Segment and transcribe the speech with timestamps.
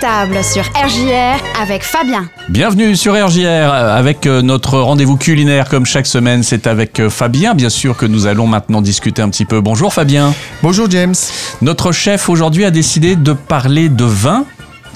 [0.00, 2.26] Table sur RJR avec Fabien.
[2.48, 6.42] Bienvenue sur RJR avec euh, notre rendez-vous culinaire comme chaque semaine.
[6.42, 9.60] C'est avec euh, Fabien, bien sûr, que nous allons maintenant discuter un petit peu.
[9.60, 10.32] Bonjour Fabien.
[10.62, 11.14] Bonjour James.
[11.62, 14.44] Notre chef aujourd'hui a décidé de parler de vin.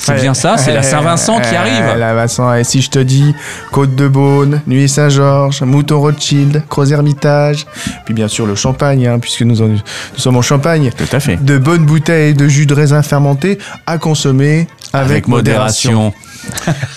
[0.00, 1.98] C'est bien ça, c'est la Saint-Vincent qui arrive.
[1.98, 3.34] La Vincent, et si je te dis
[3.72, 7.66] Côte de Beaune, Nuit Saint-Georges, Mouton Rothschild, Croz Hermitage,
[8.04, 9.78] puis bien sûr le champagne, hein, puisque nous, en- nous
[10.16, 10.92] sommes en Champagne.
[10.96, 11.34] Tout à fait.
[11.44, 13.58] De bonnes bouteilles de jus de raisin fermenté
[13.88, 16.12] à consommer avec, modération.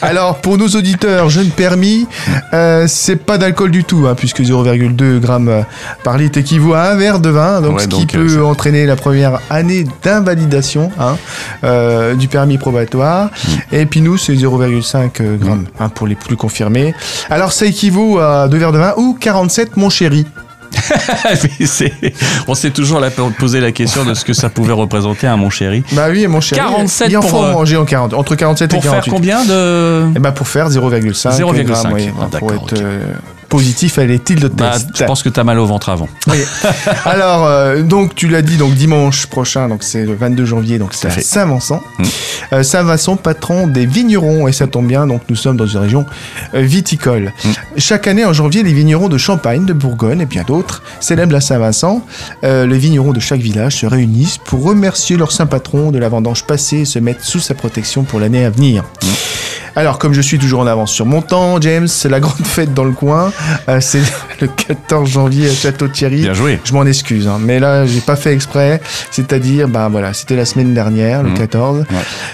[0.02, 2.08] Alors, pour nos auditeurs jeunes permis,
[2.54, 5.62] euh, c'est pas d'alcool du tout, hein, puisque 0,2 grammes euh,
[6.04, 8.44] par litre équivaut à un verre de vin, donc Ouais, ce donc, qui euh, peut
[8.44, 11.18] entraîner la première année d'invalidation hein,
[11.64, 13.26] euh, du permis probatoire.
[13.26, 13.76] Mm.
[13.76, 16.94] Et puis nous, c'est 0,5 euh, grammes hein, pour les plus confirmés.
[17.30, 20.26] Alors, ça équivaut à deux verres de vin ou 47, mon chéri.
[22.48, 25.50] On s'est toujours la- posé la question de ce que ça pouvait représenter un mon
[25.50, 25.84] chéri.
[25.94, 26.60] Bah oui, mon chéri.
[26.62, 29.12] 47 il en pour, faut euh, manger en 40, entre 47 Pour et faire 48.
[29.12, 30.06] combien de...
[30.16, 32.74] Eh ben pour faire 0,5 0,5, grammes, oui, ah, pour être ok.
[32.74, 33.00] euh,
[33.52, 36.08] positif à l'éthyl de Bah, je pense que t'as mal au ventre avant.
[36.28, 36.38] Oui.
[37.06, 40.94] Alors, euh, donc tu l'as dit, donc dimanche prochain, donc c'est le 22 janvier, donc
[40.94, 41.22] c'est à.
[41.22, 41.84] Saint-Vincent.
[42.00, 42.04] Mm.
[42.54, 46.06] Euh, Saint-Vincent, patron des vignerons, et ça tombe bien, donc nous sommes dans une région
[46.54, 47.34] euh, viticole.
[47.44, 47.50] Mm.
[47.78, 51.42] Chaque année en janvier, les vignerons de Champagne, de Bourgogne et bien d'autres célèbrent la
[51.42, 52.06] Saint-Vincent.
[52.46, 56.08] Euh, les vignerons de chaque village se réunissent pour remercier leur saint patron de la
[56.08, 58.84] vendange passée et se mettre sous sa protection pour l'année à venir.
[58.84, 59.08] Mm.
[59.76, 62.74] Alors, comme je suis toujours en avance sur mon temps, James, c'est la grande fête
[62.74, 63.32] dans le coin.
[63.70, 63.80] Euh,
[64.42, 66.22] le 14 janvier à Château-Thierry.
[66.22, 66.60] Bien joué.
[66.64, 68.82] Je m'en excuse, hein, mais là, j'ai pas fait exprès.
[69.12, 71.38] C'est-à-dire, ben voilà, c'était la semaine dernière, le Mhm.
[71.38, 71.86] 14.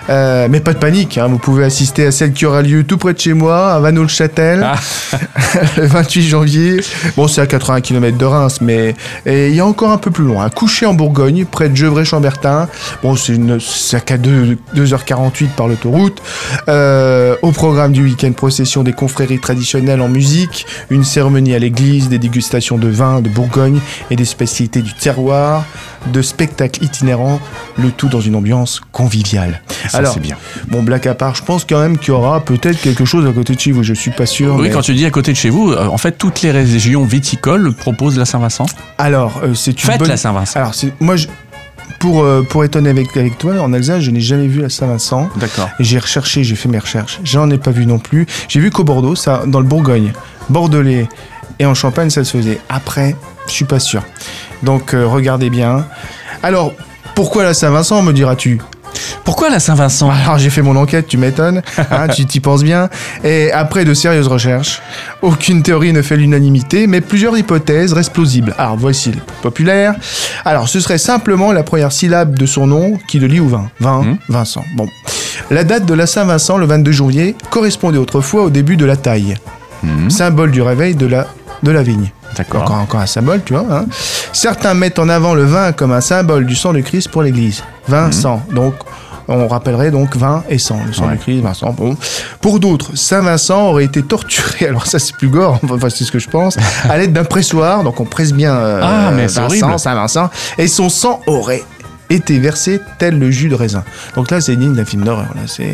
[0.09, 2.97] Euh, mais pas de panique, hein, vous pouvez assister à celle qui aura lieu tout
[2.97, 4.75] près de chez moi, à Vanneau-le-Châtel, Ah.
[5.78, 6.81] le 28 janvier.
[7.16, 10.23] Bon, c'est à 80 km de Reims, mais il y a encore un peu plus
[10.25, 12.67] loin, à Couché en Bourgogne, près de Gevrey-Chambertin.
[13.03, 13.59] Bon, c'est une-
[14.19, 16.22] 2, 2h48 par l'autoroute.
[16.69, 21.97] Euh, au programme du week-end, procession des confréries traditionnelles en musique, une cérémonie à l'église,
[22.08, 23.80] des dégustations de vin de Bourgogne
[24.12, 25.66] et des spécialités du terroir,
[26.13, 27.40] de spectacles itinérants,
[27.78, 29.62] le tout dans une ambiance conviviale.
[29.90, 30.38] Ça, Alors, c'est bien.
[30.69, 33.31] bon, blague à part, je pense quand même qu'il y aura peut-être quelque chose à
[33.34, 34.56] côté de chez vous, je suis pas sûr.
[34.56, 36.52] Oui, mais- quand tu dis à côté de chez vous, euh, en fait, toutes les
[36.52, 38.68] régions viticoles proposent la Saint-Vincent.
[38.97, 40.08] Alors, euh, c'est une Faites bonne...
[40.09, 40.59] la Saint-Vincent.
[40.59, 41.28] Alors, c'est- moi, je-
[42.00, 44.69] pour, euh, pour être honnête avec, avec toi, en Alsace, je n'ai jamais vu la
[44.69, 45.29] Saint-Vincent.
[45.38, 45.69] D'accord.
[45.79, 47.19] J'ai recherché, j'ai fait mes recherches.
[47.24, 48.28] J'en ai pas vu non plus.
[48.50, 50.12] J'ai vu qu'au Bordeaux, ça, dans le Bourgogne,
[50.50, 51.08] Bordelais
[51.59, 52.59] et en Champagne, ça se faisait.
[52.69, 53.16] Après,
[53.47, 54.03] je suis pas sûr.
[54.63, 55.85] Donc, euh, regardez bien.
[56.44, 56.73] Alors,
[57.16, 58.59] pourquoi la Saint-Vincent, me diras-tu?
[59.23, 60.09] Pourquoi la Saint-Vincent?
[60.09, 61.62] Alors, j'ai fait mon enquête, tu m'étonnes.
[61.91, 62.90] Hein, tu t'y penses bien.
[63.23, 64.81] Et après de sérieuses recherches,
[65.22, 68.56] aucune théorie ne fait l'unanimité, mais plusieurs hypothèses restent plausibles.
[68.57, 69.94] Alors, voici les plus populaires.
[70.46, 73.69] Alors, ce serait simplement la première syllabe de son nom qui le lie au vin.
[73.79, 74.17] Vin, Mhm.
[74.29, 74.63] Vincent.
[74.75, 74.88] Bon.
[75.51, 79.35] La date de la Saint-Vincent, le 22 janvier, correspondait autrefois au début de la taille,
[79.84, 80.09] Mhm.
[80.09, 81.28] symbole du réveil de la,
[81.63, 82.12] de la vigne.
[82.35, 82.63] D'accord.
[82.63, 83.66] Encore, encore un symbole, tu vois.
[83.69, 83.85] hein.
[84.34, 87.63] Certains mettent en avant le vin comme un symbole du sang de Christ pour l'Église.
[87.88, 88.41] Vin, sang.
[88.53, 88.75] Donc,
[89.29, 90.79] on rappellerait donc vin et sang.
[90.85, 91.09] Le sang Mhm.
[91.09, 91.16] Ouais.
[91.17, 91.72] de Christ, vin, sang.
[91.75, 91.97] Bon.
[92.41, 96.12] Pour d'autres, Saint Vincent aurait été torturé, alors ça c'est plus gore, enfin c'est ce
[96.12, 96.57] que je pense,
[96.90, 97.84] à l'aide d'un pressoir.
[97.84, 99.78] Donc on presse bien euh, Ah, mais c'est Vincent.
[99.78, 100.29] Saint Vincent.
[100.57, 101.63] Et son sang aurait
[102.09, 103.84] été versé tel le jus de raisin.
[104.16, 105.28] Donc là, c'est digne d'un film d'horreur.
[105.35, 105.73] Là, c'est.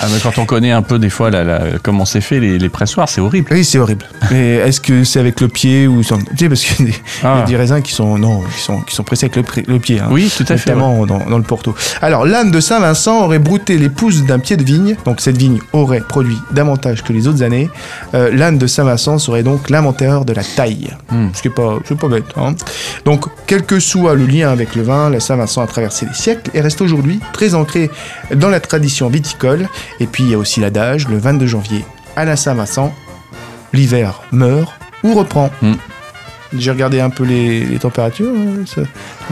[0.00, 2.58] Ah, mais quand on connaît un peu des fois la, la- comment c'est fait les,
[2.58, 3.48] les pressoirs, c'est horrible.
[3.52, 4.06] Oui, c'est horrible.
[4.30, 6.18] Mais est-ce que c'est avec le pied ou sans...
[6.38, 7.44] Sais, parce qu'il y a des, il y a Ah.
[7.46, 10.00] des raisins qui sont non, qui sont qui sont pressés avec le, pied.
[10.00, 10.08] hein.
[10.10, 10.70] Oui, tout à fait.
[10.74, 11.74] Notamment dans, dans le Porto.
[12.02, 14.96] Alors, l'âne de Saint-Vincent aurait brouté les pousses d'un pied de vigne.
[15.04, 17.68] Donc, cette vigne aurait produit davantage que les autres années.
[18.14, 20.90] Euh, l'âne de Saint-Vincent serait donc l'inventeur de la taille.
[21.10, 21.28] Hmm.
[21.34, 22.24] Ce qui est pas, c'est pas bête.
[22.36, 22.54] hein.
[23.04, 26.50] Donc, quel que soit le lien avec le vin, la Saint-Vincent a traversé les siècles
[26.54, 27.90] et reste aujourd'hui très ancré
[28.34, 29.68] dans la tradition viticole.
[30.00, 31.84] Et puis, il y a aussi l'adage, le 22 janvier,
[32.16, 32.94] à la Saint-Vincent,
[33.72, 34.72] l'hiver meurt
[35.02, 35.50] ou reprend.
[35.62, 35.74] Hmm.
[36.56, 38.82] J'ai regardé un peu les, les températures, hein, ça,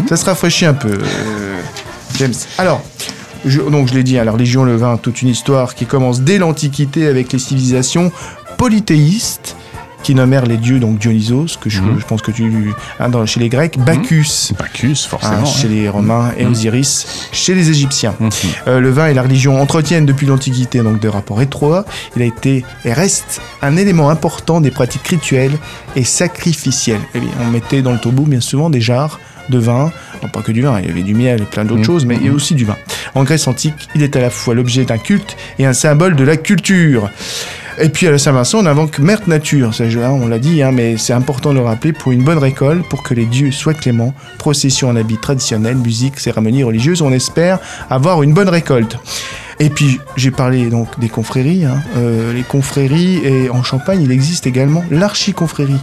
[0.09, 1.61] ça se rafraîchit un peu, euh,
[2.19, 2.35] James.
[2.59, 2.83] Alors,
[3.45, 6.39] je, donc je l'ai dit, alors Légion le vin, toute une histoire qui commence dès
[6.39, 8.11] l'Antiquité avec les civilisations
[8.59, 9.57] polythéistes
[10.03, 11.99] qui nommèrent les dieux, donc Dionysos, que je, Mhm.
[12.01, 12.45] je pense que tu...
[13.01, 15.45] hein, dans, chez les Grecs, Bacchus, Bacchus, hein, forcément.
[15.45, 16.53] chez les Romains, et Mhm.
[16.53, 18.15] Osiris, chez les Égyptiens.
[18.21, 18.31] Mhm.
[18.69, 21.85] Euh, le vin et la religion entretiennent depuis l'Antiquité donc des rapports étroits.
[22.17, 25.57] Il a été et reste un élément important des pratiques rituelles
[25.97, 27.01] et sacrificielles.
[27.15, 29.91] Eh bien, on mettait dans le tombeau bien souvent des jarres de vin,
[30.23, 31.85] non pas que du vin, il y avait du miel et plein d'autres Mhm.
[31.85, 32.77] choses, mais il y a aussi du vin.
[33.17, 36.23] En Grèce antique, il est à la fois l'objet d'un culte et un symbole de
[36.25, 37.11] la culture.
[37.79, 39.71] Et puis à la Saint-Vincent, on invoque Mère Nature.
[39.81, 42.87] Hein, on l'a dit, hein, mais c'est important de le rappeler pour une bonne récolte,
[42.89, 44.15] pour que les dieux soient cléments.
[44.39, 47.03] Procession en habit traditionnel, musique, cérémonie religieuse.
[47.03, 47.59] On espère
[47.89, 48.99] avoir une bonne récolte.
[49.63, 51.65] Et puis j'ai parlé donc des confréries.
[51.65, 51.81] hein.
[51.97, 55.79] Euh, les confréries et en Champagne, il existe également l'archiconfrérie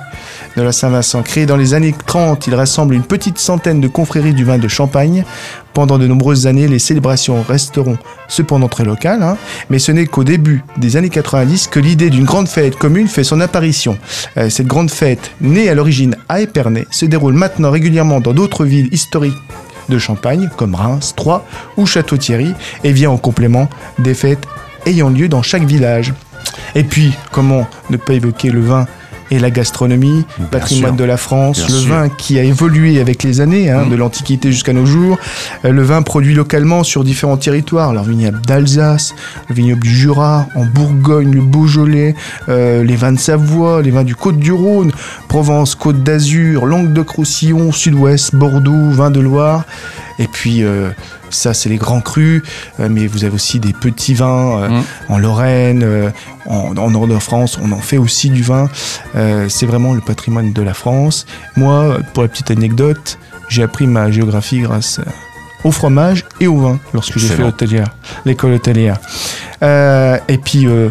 [0.57, 1.23] de la Saint-Vincent.
[1.23, 4.67] Créée dans les années 30, il rassemble une petite centaine de confréries du vin de
[4.67, 5.23] Champagne.
[5.71, 7.97] Pendant de nombreuses années, les célébrations resteront
[8.27, 9.37] cependant très locales, hein.
[9.69, 13.23] mais ce n'est qu'au début des années 90 que l'idée d'une grande fête commune fait
[13.23, 13.97] son apparition.
[14.35, 18.65] Euh, cette grande fête, née à l'origine à Épernay, se déroule maintenant régulièrement dans d'autres
[18.65, 19.37] villes historiques
[19.89, 21.43] de Champagne, comme Reims, Troyes
[21.77, 22.53] ou Château-Thierry,
[22.83, 24.47] et vient en complément des fêtes
[24.85, 26.13] ayant lieu dans chaque village.
[26.75, 28.87] Et puis, comment ne pas évoquer le vin
[29.31, 30.97] et la gastronomie, patrimoine sûr.
[30.97, 31.89] de la France, Bien le sûr.
[31.93, 33.89] vin qui a évolué avec les années, hein, Mhm.
[33.91, 35.17] de l'Antiquité jusqu'à nos jours,
[35.65, 39.13] Euh, le vin produit localement sur différents territoires, leur vignoble d'Alsace,
[39.49, 42.15] le vignoble du Jura, en Bourgogne, le Beaujolais,
[42.47, 44.91] euh, les vins de Savoie, les vins du Côte-du-Rhône,
[45.27, 49.63] Provence, Côte d'Azur, Languedoc-Roussillon, Sud-Ouest, Bordeaux, vin de Loire,
[50.17, 50.89] et puis euh,
[51.29, 52.41] ça c'est les grands crus,
[52.79, 54.83] euh, mais vous avez aussi des petits vins euh, Mhm.
[55.09, 56.09] en Lorraine, euh,
[56.45, 58.69] en, en nord de France, on en fait aussi du vin.
[59.47, 61.25] C'est vraiment le patrimoine de la France.
[61.55, 63.17] Moi, pour la petite anecdote,
[63.49, 64.99] j'ai appris ma géographie grâce
[65.63, 67.87] au fromage et au vin lorsque j'ai fait l'hôtelière,
[68.25, 68.97] l'école hôtelière.
[69.61, 70.89] Euh, et puis euh,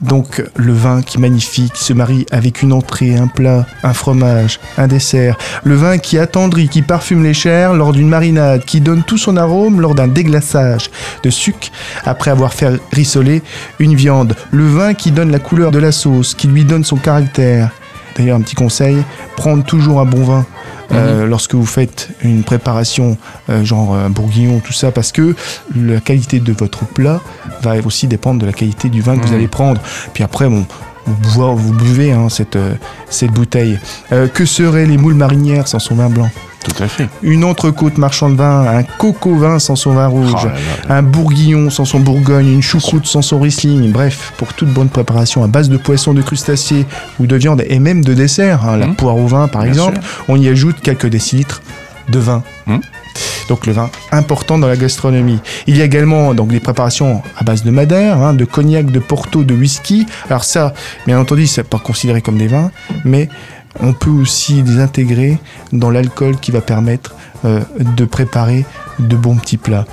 [0.00, 3.92] donc le vin qui est magnifique, qui se marie avec une entrée, un plat, un
[3.92, 5.36] fromage, un dessert.
[5.64, 9.36] Le vin qui attendrit, qui parfume les chairs lors d'une marinade, qui donne tout son
[9.36, 10.90] arôme lors d'un déglaçage
[11.22, 11.68] de sucre
[12.04, 13.42] après avoir fait rissoler
[13.78, 14.34] une viande.
[14.52, 17.70] Le vin qui donne la couleur de la sauce, qui lui donne son caractère.
[18.16, 19.02] D'ailleurs, un petit conseil,
[19.36, 20.46] prendre toujours un bon vin.
[20.92, 23.16] Euh, lorsque vous faites une préparation
[23.50, 25.34] euh, genre un bourguignon tout ça parce que
[25.76, 27.20] la qualité de votre plat
[27.62, 29.34] va aussi dépendre de la qualité du vin que vous Mhm.
[29.34, 29.80] allez prendre
[30.14, 30.64] puis après bon
[31.08, 32.74] vous buvez, vous buvez hein, cette, euh,
[33.10, 33.78] cette bouteille.
[34.12, 36.30] Euh, que seraient les moules marinières sans son vin blanc?
[36.64, 37.08] Tout à fait.
[37.22, 40.52] Une entrecôte marchand de vin, un coco vin sans son vin rouge, Oh là
[40.88, 40.96] là.
[40.96, 43.90] un bourguignon sans son bourgogne, une choucroute sans son riesling.
[43.92, 46.84] Bref, pour toute bonne préparation à base de poisson, de crustacés
[47.20, 48.96] ou de viande et même de dessert, hein, la Mhm.
[48.96, 51.62] poire au vin par Bien exemple, on y ajoute quelques décilitres
[52.10, 52.42] de vin.
[52.66, 52.80] Mhm.
[53.48, 55.40] Donc le vin important dans la gastronomie.
[55.66, 58.98] Il y a également donc des préparations à base de madère, hein, de cognac, de
[58.98, 60.06] porto, de whisky.
[60.28, 60.74] Alors ça,
[61.06, 62.70] bien entendu, c'est pas considéré comme des vins,
[63.04, 63.28] mais
[63.80, 65.38] on peut aussi les intégrer
[65.72, 68.64] dans l'alcool qui va permettre euh, de préparer
[68.98, 69.86] de bons petits plats.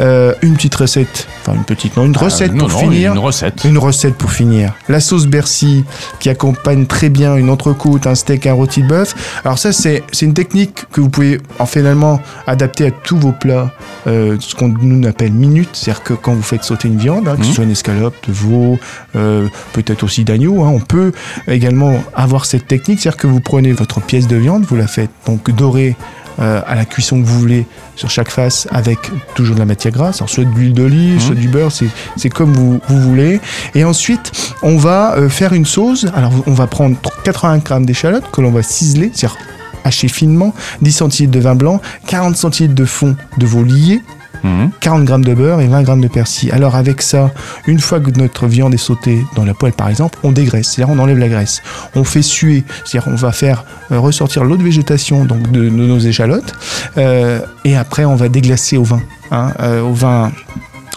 [0.00, 3.12] Euh, une petite recette, enfin une petite, non, une recette Euh, non, pour non, finir.
[3.12, 3.64] Une recette.
[3.64, 4.72] Une recette pour finir.
[4.88, 5.84] La sauce Bercy
[6.20, 9.14] qui accompagne très bien une entrecôte, un steak, un rôti de bœuf.
[9.44, 13.70] Alors ça, c'est une technique que vous pouvez en finalement adapter à tous vos plats,
[14.06, 15.70] euh, ce qu'on nous appelle minute.
[15.72, 17.54] C'est-à-dire que quand vous faites sauter une viande, hein, que ce Mhm.
[17.54, 18.78] soit une escalope, de veau,
[19.16, 21.12] euh, peut-être aussi d'agneau, hein, on peut
[21.46, 23.00] également avoir cette technique.
[23.00, 25.96] C'est-à-dire que vous prenez votre pièce de viande, vous la faites donc dorer
[26.40, 27.66] euh, à la cuisson que vous voulez
[27.96, 28.30] sur chaque
[28.70, 28.98] avec
[29.34, 31.20] toujours de la matière grasse, alors soit de l'huile d'olive, Mhm.
[31.20, 33.40] soit du beurre, c'est c'est comme vous, vous voulez.
[33.74, 36.06] Et ensuite, on va euh, faire une sauce.
[36.14, 39.36] Alors, on va prendre 80 grammes d'échalotes que l'on va ciseler, c'est-à-dire
[39.84, 40.52] hacher finement,
[40.82, 44.00] 10 centilitres de vin blanc, 40 centilitres de fond de veau lié,
[44.44, 44.70] Mhm.
[44.80, 46.50] 40 grammes de beurre et 20 grammes de persil.
[46.52, 47.30] Alors avec ça,
[47.66, 50.94] une fois que notre viande est sautée dans la poêle par exemple, on dégraisse, c'est-à-dire
[50.94, 51.62] on enlève la graisse.
[51.94, 55.68] On fait suer, c'est-à-dire on va faire euh, ressortir l'eau de végétation donc de, de
[55.70, 56.54] nos échalotes
[56.96, 59.00] euh, et après on va déglacer au vin,
[59.30, 60.30] hein, euh, au vin.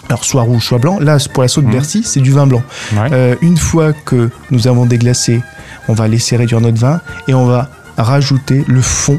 [0.08, 0.98] Alors soit rouge, soit blanc.
[1.00, 1.74] Là, pour la sauce de Mhm.
[1.74, 2.62] Bercy, c'est du vin blanc.
[2.92, 3.08] Ouais.
[3.12, 5.40] Euh, une fois que nous avons déglacé,
[5.88, 9.18] on va laisser réduire notre vin et on va rajouter le fond,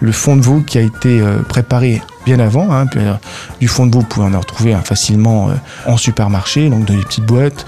[0.00, 2.72] le fond de veau qui a été préparé bien avant.
[2.72, 2.86] hein.
[2.96, 3.14] Euh,
[3.60, 5.54] du fond de veau, vous pouvez en retrouver hein, facilement euh,
[5.86, 7.66] en supermarché, donc dans des petites boîtes.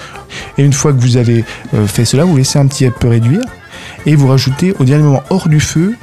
[0.59, 1.45] Et une fois que vous avez
[1.75, 3.43] euh, fait cela, vous laissez un petit peu réduire
[4.07, 5.95] et vous rajoutez au dernier moment hors du feu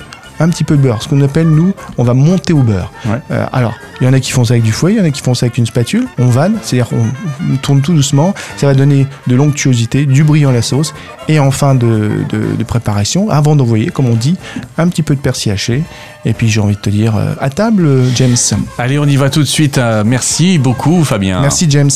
[0.43, 1.01] un petit peu de beurre.
[1.01, 2.91] Ce qu'on appelle, nous, on va monter au beurre.
[3.05, 3.19] Ouais.
[3.31, 5.05] Euh, alors, il y en a qui font ça avec du fouet, il y en
[5.05, 6.07] a qui font ça avec une spatule.
[6.19, 8.33] On vanne, c'est-à-dire on, tourne tout doucement.
[8.57, 10.93] Ça va donner de l'onctuosité, du brillant à la sauce.
[11.27, 14.35] Et en fin de, de- de préparation, avant d'envoyer, comme on dit,
[14.77, 15.83] un petit peu de persil haché.
[16.25, 18.35] Et puis j'ai envie de te dire, euh, à table, James.
[18.77, 19.77] Allez, on y va tout de suite.
[19.77, 21.41] Euh, Merci beaucoup, Fabien.
[21.41, 21.89] Merci, James.